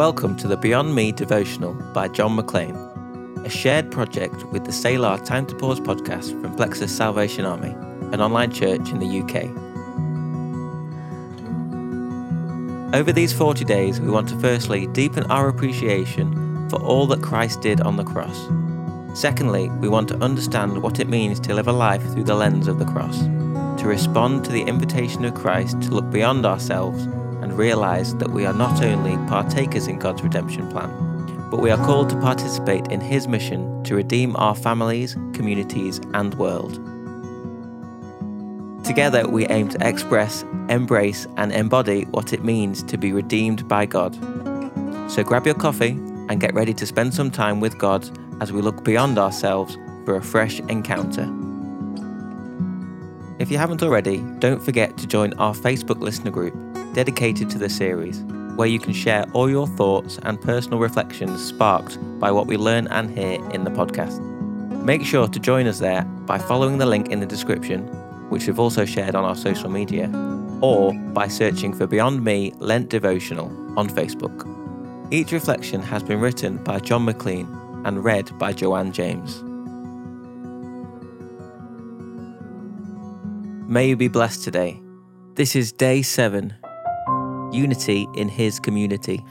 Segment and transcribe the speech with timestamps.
[0.00, 2.74] Welcome to the Beyond Me devotional by John McLean,
[3.44, 7.72] a shared project with the Selah Time to Pause podcast from Plexus Salvation Army,
[8.10, 9.44] an online church in the UK.
[12.94, 17.60] Over these 40 days, we want to firstly deepen our appreciation for all that Christ
[17.60, 18.48] did on the cross.
[19.12, 22.68] Secondly, we want to understand what it means to live a life through the lens
[22.68, 23.18] of the cross,
[23.78, 27.06] to respond to the invitation of Christ to look beyond ourselves
[27.50, 30.88] and realize that we are not only partakers in God's redemption plan,
[31.50, 36.32] but we are called to participate in His mission to redeem our families, communities, and
[36.34, 36.74] world.
[38.84, 43.84] Together, we aim to express, embrace, and embody what it means to be redeemed by
[43.84, 44.14] God.
[45.10, 45.98] So grab your coffee
[46.28, 48.08] and get ready to spend some time with God
[48.40, 51.28] as we look beyond ourselves for a fresh encounter.
[53.40, 57.68] If you haven't already, don't forget to join our Facebook listener group dedicated to the
[57.68, 58.20] series,
[58.56, 62.86] where you can share all your thoughts and personal reflections sparked by what we learn
[62.88, 64.20] and hear in the podcast.
[64.84, 67.86] Make sure to join us there by following the link in the description,
[68.30, 70.10] which we've also shared on our social media,
[70.60, 73.46] or by searching for Beyond Me Lent Devotional
[73.78, 74.46] on Facebook.
[75.12, 77.46] Each reflection has been written by John McLean
[77.84, 79.42] and read by Joanne James.
[83.68, 84.80] May you be blessed today.
[85.34, 86.54] This is day seven
[87.52, 89.24] unity in his community.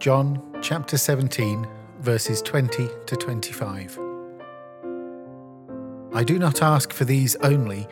[0.00, 1.68] John chapter 17,
[1.98, 3.98] verses 20 to 25.
[6.14, 7.86] I do not ask for these only,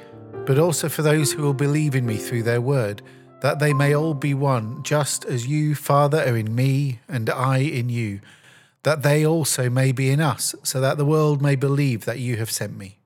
[0.47, 3.03] but also for those who will believe in me through their word,
[3.43, 7.59] that they may all be one, just as you, Father, are in me and I
[7.59, 8.23] in you,
[8.85, 12.37] that they also may be in us, so that the world may believe that you
[12.37, 13.01] have sent me.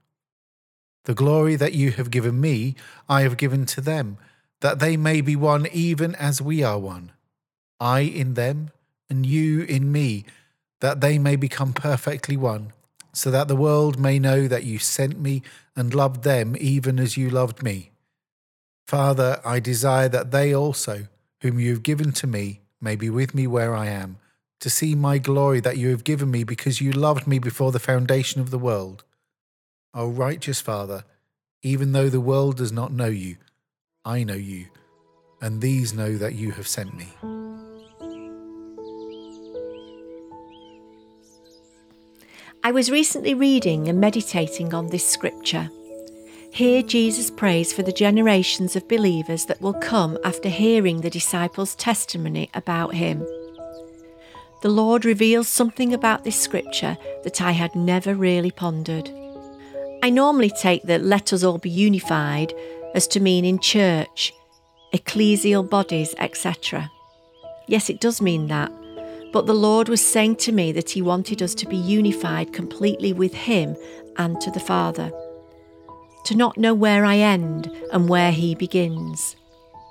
[1.07, 2.77] The glory that you have given me,
[3.09, 4.19] I have given to them,
[4.61, 7.11] that they may be one even as we are one.
[7.81, 8.71] I in them,
[9.13, 10.25] and you in me,
[10.81, 12.73] that they may become perfectly one,
[13.13, 15.43] so that the world may know that you sent me
[15.77, 17.91] and loved them even as you loved me.
[18.87, 21.07] Father, I desire that they also,
[21.43, 24.17] whom you have given to me, may be with me where I am,
[24.61, 27.79] to see my glory that you have given me because you loved me before the
[27.79, 29.05] foundation of the world.
[29.93, 31.05] O righteous Father,
[31.63, 33.37] even though the world does not know you,
[34.05, 34.67] I know you,
[35.41, 37.42] and these know that you have sent me.
[42.65, 45.69] I was recently reading and meditating on this scripture.
[46.53, 51.75] Here, Jesus prays for the generations of believers that will come after hearing the disciples'
[51.75, 53.27] testimony about him.
[54.63, 59.11] The Lord reveals something about this scripture that I had never really pondered.
[60.05, 62.55] I normally take that let us all be unified
[62.95, 64.33] as to mean in church,
[64.95, 66.89] ecclesial bodies, etc.
[67.67, 68.71] Yes, it does mean that,
[69.33, 73.13] but the Lord was saying to me that He wanted us to be unified completely
[73.13, 73.77] with Him
[74.17, 75.11] and to the Father.
[76.27, 79.37] To not know where I end and where He begins.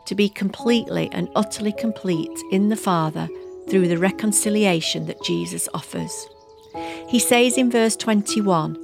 [0.05, 3.27] To be completely and utterly complete in the Father
[3.69, 6.27] through the reconciliation that Jesus offers.
[7.07, 8.77] He says in verse 21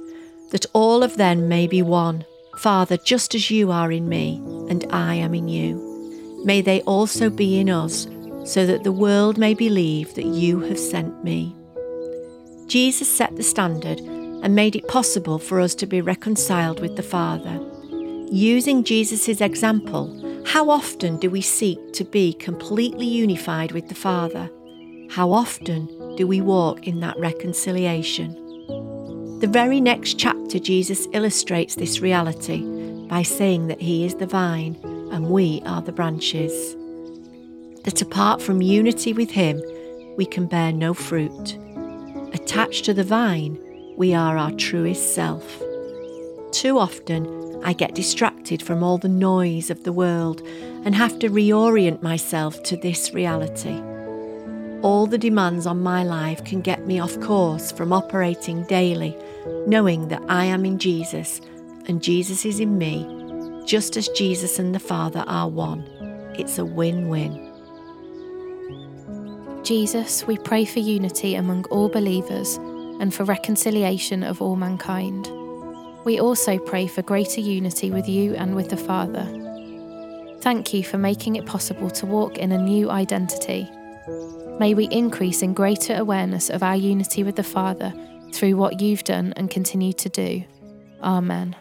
[0.50, 2.24] that all of them may be one.
[2.58, 4.36] Father, just as you are in me
[4.68, 8.06] and I am in you, may they also be in us
[8.48, 11.54] so that the world may believe that you have sent me.
[12.66, 17.02] Jesus set the standard and made it possible for us to be reconciled with the
[17.02, 17.60] Father.
[18.32, 24.48] Using Jesus' example, how often do we seek to be completely unified with the Father?
[25.10, 28.32] How often do we walk in that reconciliation?
[29.40, 32.62] The very next chapter, Jesus illustrates this reality
[33.08, 34.78] by saying that He is the vine
[35.12, 36.77] and we are the branches
[37.84, 39.62] that apart from unity with Him,
[40.16, 41.58] we can bear no fruit.
[42.34, 43.58] Attached to the vine,
[43.96, 45.62] we are our truest self.
[46.52, 50.42] Too often, I get distracted from all the noise of the world
[50.84, 53.80] and have to reorient myself to this reality.
[54.82, 59.16] all the demands on my life can get me off course from operating daily,
[59.66, 61.40] knowing that I am in Jesus
[61.86, 65.82] and Jesus is in me, just as Jesus and the Father are one.
[66.38, 67.47] It's a win win.
[69.68, 72.56] Jesus, we pray for unity among all believers
[73.00, 75.30] and for reconciliation of all mankind.
[76.06, 79.26] We also pray for greater unity with you and with the Father.
[80.40, 83.68] Thank you for making it possible to walk in a new identity.
[84.58, 87.92] May we increase in greater awareness of our unity with the Father
[88.32, 90.44] through what you've done and continue to do.
[91.02, 91.54] Amen.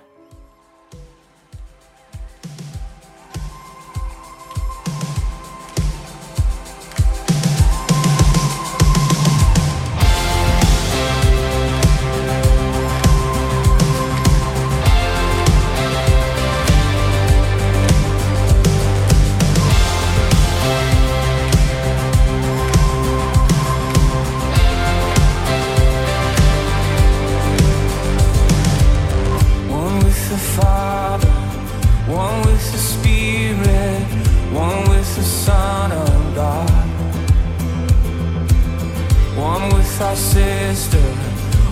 [40.76, 40.98] Sister,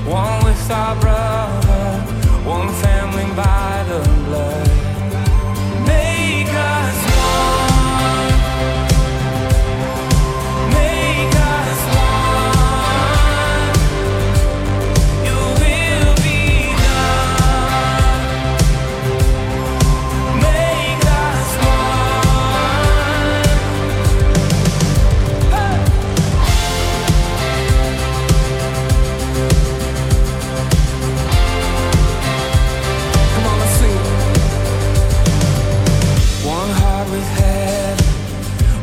[0.08, 2.00] one with our brother,
[2.46, 2.95] one family
[37.42, 38.06] heaven,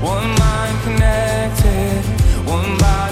[0.00, 2.04] one mind connected,
[2.46, 3.11] one body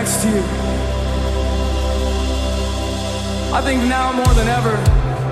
[0.00, 0.42] next to you.
[3.52, 4.74] I think now more than ever,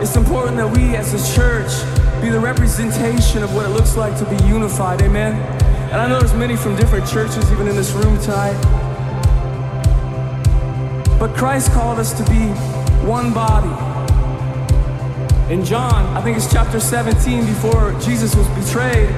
[0.02, 1.72] it's important that we as a church
[2.20, 5.00] be the representation of what it looks like to be unified.
[5.00, 5.32] Amen.
[5.90, 8.58] And I know there's many from different churches, even in this room tonight.
[11.18, 12.48] But Christ called us to be
[13.06, 13.72] one body.
[15.50, 19.08] In John, I think it's chapter 17, before Jesus was betrayed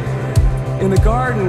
[0.81, 1.49] in the garden,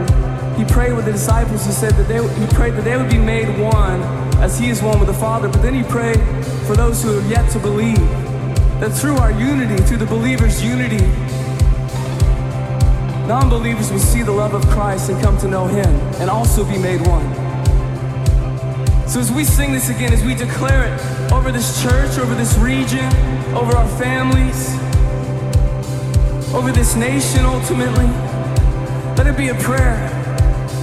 [0.58, 1.66] he prayed with the disciples.
[1.66, 4.02] He said that they, he prayed that they would be made one
[4.42, 5.48] as he is one with the Father.
[5.48, 6.20] But then he prayed
[6.68, 7.98] for those who have yet to believe
[8.80, 11.06] that through our unity, through the believers' unity,
[13.28, 15.90] non believers will see the love of Christ and come to know him
[16.20, 17.26] and also be made one.
[19.08, 22.58] So as we sing this again, as we declare it over this church, over this
[22.58, 23.06] region,
[23.54, 24.74] over our families,
[26.54, 28.08] over this nation ultimately,
[29.18, 30.21] Let it be a prayer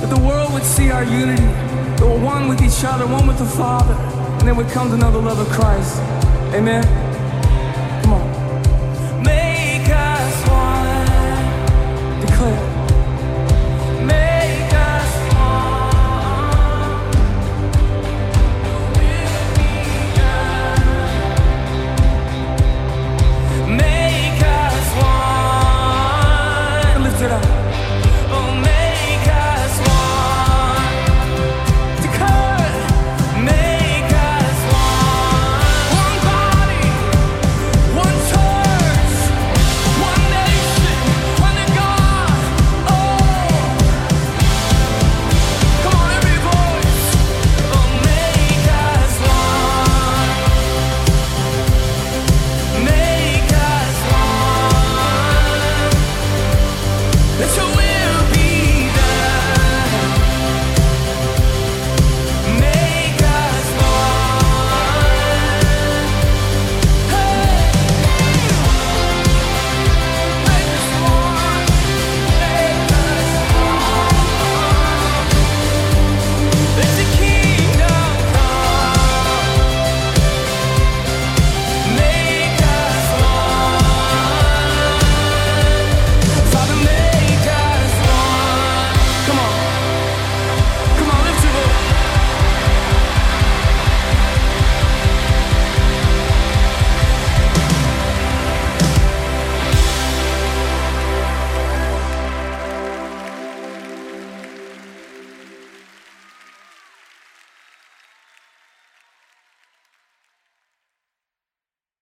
[0.01, 3.39] that the world would see our unity, that we're one with each other, one with
[3.39, 5.99] the Father, and then would come to know the love of Christ.
[6.55, 7.18] Amen.